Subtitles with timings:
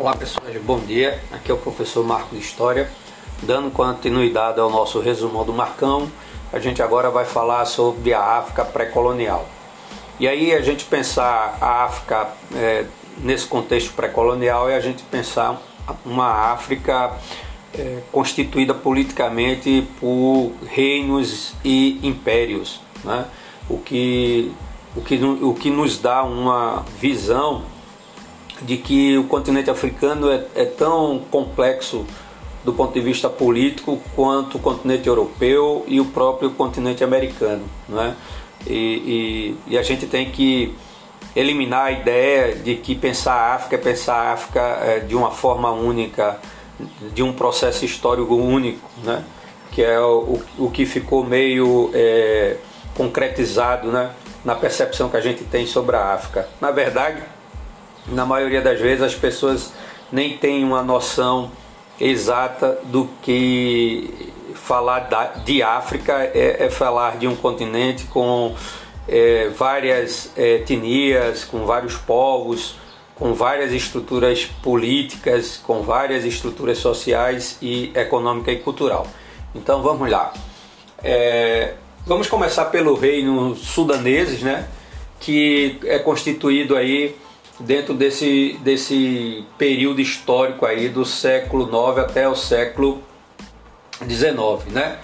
[0.00, 1.20] Olá pessoal, bom dia.
[1.30, 2.90] Aqui é o professor Marco de História,
[3.42, 6.10] dando continuidade ao nosso resumão do Marcão.
[6.50, 9.46] A gente agora vai falar sobre a África pré-colonial.
[10.18, 12.86] E aí a gente pensar a África é,
[13.18, 15.60] nesse contexto pré-colonial é a gente pensar
[16.06, 17.12] uma África
[17.74, 23.26] é, constituída politicamente por reinos e impérios, né?
[23.68, 24.50] o, que,
[24.96, 27.64] o, que, o que nos dá uma visão
[28.62, 32.06] de que o continente africano é, é tão complexo
[32.64, 37.64] do ponto de vista político quanto o continente europeu e o próprio continente americano.
[37.88, 38.14] Né?
[38.66, 40.74] E, e, e, a gente tem que
[41.34, 45.30] eliminar a ideia de que pensar a África é pensar a África é, de uma
[45.30, 46.38] forma única,
[47.14, 49.24] de um processo histórico único, né?
[49.72, 52.56] que é o, o que ficou meio é,
[52.94, 54.10] concretizado né?
[54.44, 56.46] na percepção que a gente tem sobre a África.
[56.60, 57.22] Na verdade,
[58.08, 59.72] na maioria das vezes as pessoas
[60.10, 61.50] nem têm uma noção
[62.00, 68.54] exata do que falar da, de África é, é, falar de um continente com
[69.08, 72.76] é, várias é, etnias, com vários povos,
[73.14, 79.06] com várias estruturas políticas, com várias estruturas sociais e econômica e cultural.
[79.54, 80.32] Então vamos lá.
[81.02, 81.74] É,
[82.06, 84.68] vamos começar pelo reino sudaneses, né,
[85.18, 87.16] que é constituído aí
[87.60, 93.02] dentro desse, desse período histórico aí do século IX até o século
[94.08, 94.98] XIX, né?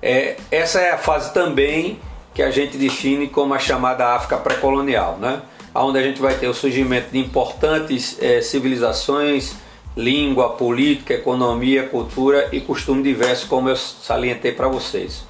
[0.00, 1.98] É, essa é a fase também
[2.32, 5.42] que a gente define como a chamada África pré-colonial, né?
[5.74, 9.56] Onde a gente vai ter o surgimento de importantes é, civilizações,
[9.96, 15.24] língua, política, economia, cultura e costume diversos, como eu salientei para vocês.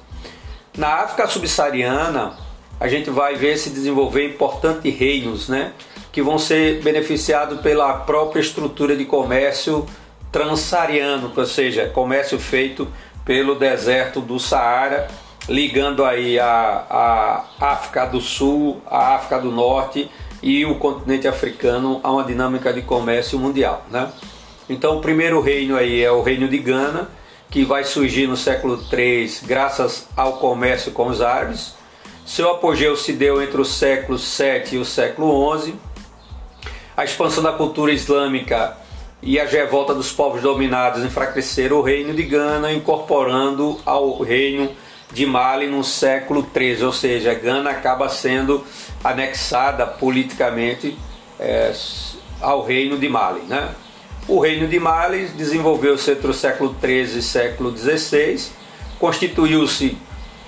[0.77, 2.37] Na África subsaariana,
[2.79, 5.73] a gente vai ver se desenvolver importantes reinos, né?
[6.11, 9.85] Que vão ser beneficiados pela própria estrutura de comércio
[10.31, 12.87] transsaariano, ou seja, comércio feito
[13.25, 15.07] pelo deserto do Saara,
[15.47, 20.09] ligando aí a, a África do Sul, a África do Norte
[20.41, 24.11] e o continente africano a uma dinâmica de comércio mundial, né?
[24.69, 27.09] Então o primeiro reino aí é o reino de Gana,
[27.49, 31.73] que vai surgir no século III graças ao comércio com os árabes.
[32.25, 35.73] Seu apogeu se deu entre o século VII e o século XI
[36.99, 38.75] a expansão da cultura islâmica
[39.21, 44.69] e a revolta dos povos dominados enfraqueceram o reino de Gana, incorporando ao reino
[45.09, 48.65] de Mali no século XIII, ou seja, Gana acaba sendo
[49.01, 50.97] anexada politicamente
[51.39, 51.71] é,
[52.41, 53.43] ao reino de Mali.
[53.47, 53.69] Né?
[54.27, 58.51] O reino de Mali desenvolveu-se entre o século XIII e século XVI,
[58.99, 59.97] constituiu-se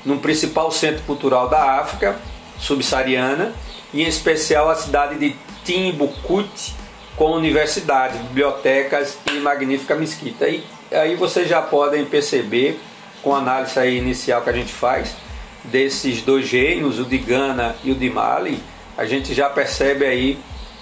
[0.06, 2.18] no principal centro cultural da África
[2.60, 3.54] subsaariana,
[3.94, 6.74] e em especial a cidade de Timbuktu
[7.16, 10.48] com universidades, bibliotecas e magnífica mesquita.
[10.48, 12.80] E aí vocês já podem perceber,
[13.22, 15.16] com a análise inicial que a gente faz,
[15.64, 18.60] desses dois reinos, o de Gana e o de Mali,
[18.98, 20.40] a gente já percebe aí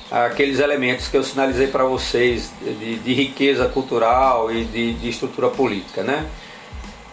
[0.10, 5.50] aqueles elementos que eu sinalizei para vocês de, de, riqueza cultural e de, de, estrutura
[5.50, 6.26] política, né?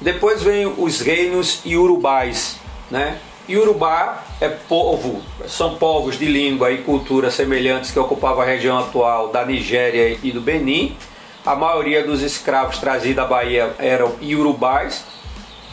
[0.01, 2.57] Depois vem os reinos iurubais,
[2.91, 3.19] né?
[3.49, 9.29] Yorubá é povo, são povos de língua e cultura semelhantes que ocupavam a região atual
[9.29, 10.97] da Nigéria e do Benin.
[11.45, 15.05] A maioria dos escravos trazidos da Bahia eram iorubais,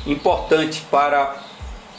[0.05, 1.35] importante para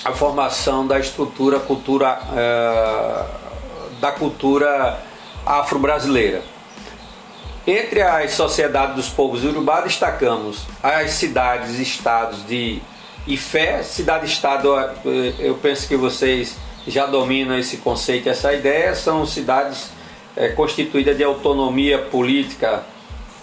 [0.05, 5.03] a formação da estrutura cultura, uh, da cultura
[5.45, 6.43] afro-brasileira.
[7.67, 12.81] Entre as sociedades dos povos iorubá destacamos as cidades-estados de
[13.27, 14.69] e fé, cidade-estado,
[15.39, 19.91] eu penso que vocês já dominam esse conceito, essa ideia, são cidades
[20.37, 22.85] é, constituídas de autonomia política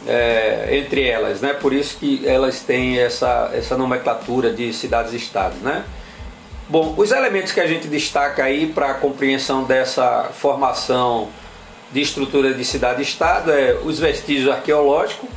[0.08, 1.54] é, entre elas, né?
[1.54, 5.56] por isso que elas têm essa, essa nomenclatura de cidades-estado.
[5.62, 5.84] Né?
[6.70, 11.30] Bom, os elementos que a gente destaca aí para a compreensão dessa formação
[11.92, 15.30] de estrutura de cidade-estado é os vestígios arqueológicos,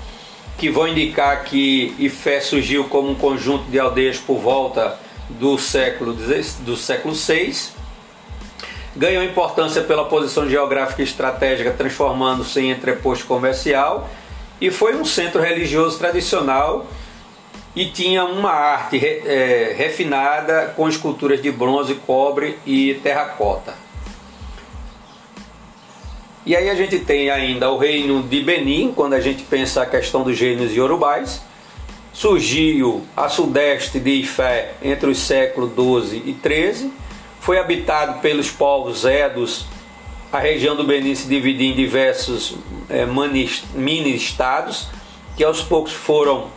[0.57, 4.99] que vão indicar que Ifé surgiu como um conjunto de aldeias por volta
[5.29, 7.73] do século, do século VI.
[8.97, 14.09] Ganhou importância pela posição geográfica e estratégica, transformando-se em entreposto comercial
[14.61, 16.87] e foi um centro religioso tradicional
[17.75, 23.84] e tinha uma arte é, refinada com esculturas de bronze, cobre e terracota.
[26.47, 29.87] E aí a gente tem ainda o reino de Benin, quando a gente pensa a
[29.87, 31.41] questão dos reinos iorubais.
[32.13, 36.93] Surgiu a sudeste de Ifé entre os séculos 12 e 13.
[37.41, 39.67] Foi habitado pelos povos Edos,
[40.35, 42.57] a região do Benin se dividia em diversos
[42.91, 43.07] é,
[43.73, 44.89] mini-estados,
[45.37, 46.49] que aos poucos foram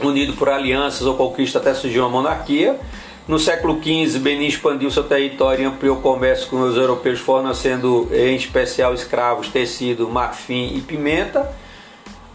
[0.00, 2.80] unidos por alianças ou conquista até surgiu uma monarquia.
[3.32, 8.06] No século XV, Benin expandiu seu território e ampliou o comércio com os europeus, fornecendo
[8.12, 11.50] em especial escravos, tecido, marfim e pimenta.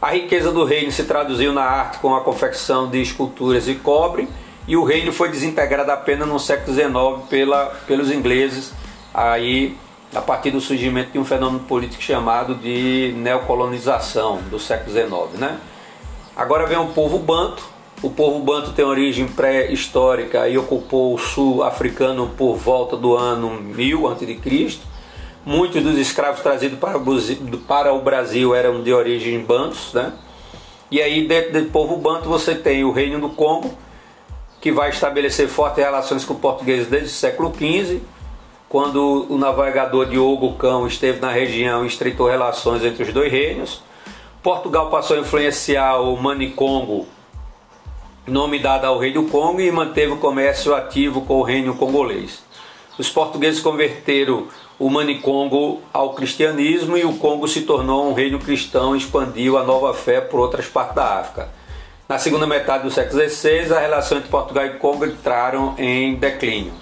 [0.02, 4.28] A riqueza do reino se traduziu na arte com a confecção de esculturas e cobre,
[4.68, 8.74] e o reino foi desintegrado apenas no século XIX pela, pelos ingleses,
[9.14, 9.78] aí
[10.16, 15.40] a partir do surgimento de um fenômeno político chamado de neocolonização do século XIX.
[15.40, 15.60] Né?
[16.36, 21.64] Agora vem o povo banto, o povo banto tem origem pré-histórica e ocupou o sul
[21.64, 24.78] africano por volta do ano 1000 a.C.
[25.44, 30.14] Muitos dos escravos trazidos para o Brasil eram de origem bantos, né?
[30.92, 33.74] E aí dentro do povo banto você tem o Reino do Congo,
[34.62, 38.02] que vai estabelecer fortes relações com os portugueses desde o século XV,
[38.70, 43.82] quando o navegador Diogo Cão esteve na região e estreitou relações entre os dois reinos.
[44.44, 47.08] Portugal passou a influenciar o Manicongo
[48.28, 52.44] nome dado ao rei do Congo, e manteve o comércio ativo com o reino congolês.
[52.98, 54.48] Os portugueses converteram
[54.80, 59.64] o Manicongo ao cristianismo e o Congo se tornou um reino cristão e expandiu a
[59.64, 61.50] nova fé por outras partes da África.
[62.08, 66.74] Na segunda metade do século XVI, a relação entre Portugal e Congo entraram em declínio.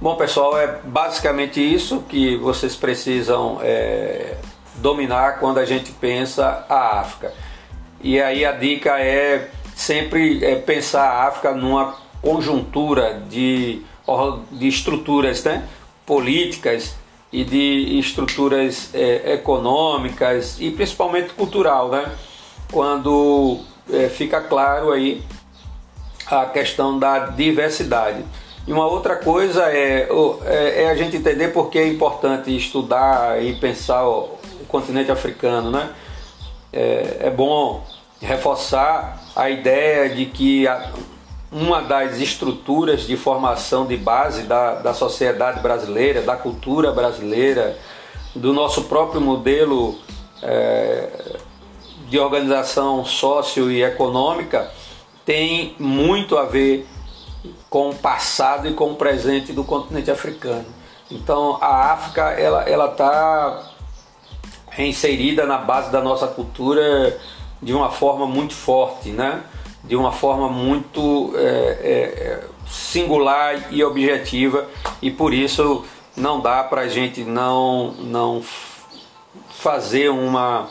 [0.00, 4.36] Bom, pessoal, é basicamente isso que vocês precisam é,
[4.74, 7.32] dominar quando a gente pensa a África.
[8.04, 13.80] E aí a dica é sempre é, pensar a África numa conjuntura de,
[14.52, 15.66] de estruturas né,
[16.04, 16.96] políticas
[17.32, 22.12] e de estruturas é, econômicas e principalmente cultural, né?
[22.70, 23.60] Quando
[23.90, 25.22] é, fica claro aí
[26.26, 28.22] a questão da diversidade.
[28.66, 30.06] E uma outra coisa é,
[30.44, 35.10] é, é a gente entender por que é importante estudar e pensar o, o continente
[35.10, 35.88] africano, né?
[36.70, 37.82] É, é bom
[38.20, 40.66] reforçar a ideia de que
[41.50, 47.78] uma das estruturas de formação de base da, da sociedade brasileira, da cultura brasileira,
[48.34, 49.96] do nosso próprio modelo
[50.42, 51.38] é,
[52.08, 54.70] de organização sócio e econômica
[55.24, 56.86] tem muito a ver
[57.70, 60.66] com o passado e com o presente do continente africano.
[61.10, 63.70] Então a África ela está
[64.78, 67.18] inserida na base da nossa cultura
[67.64, 69.42] de uma forma muito forte, né?
[69.84, 74.66] de uma forma muito é, é, é, singular e objetiva
[75.02, 75.84] e por isso
[76.16, 78.42] não dá para a gente não, não
[79.50, 80.70] fazer uma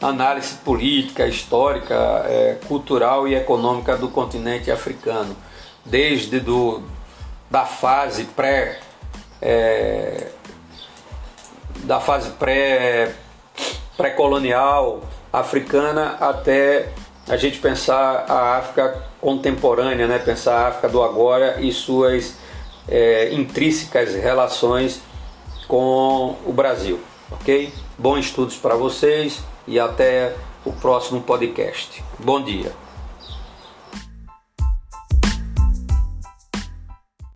[0.00, 1.94] análise política, histórica,
[2.26, 5.36] é, cultural e econômica do continente africano,
[5.84, 6.82] desde do,
[7.50, 8.80] da fase pré
[9.40, 10.28] é,
[11.84, 13.14] da fase pré
[13.96, 15.02] pré-colonial
[15.40, 16.88] africana até
[17.28, 20.18] a gente pensar a África contemporânea, né?
[20.18, 22.36] pensar a África do agora e suas
[22.88, 25.02] é, intrínsecas relações
[25.68, 27.00] com o Brasil,
[27.30, 27.72] ok?
[27.98, 30.34] Bons estudos para vocês e até
[30.64, 32.02] o próximo podcast.
[32.18, 32.85] Bom dia.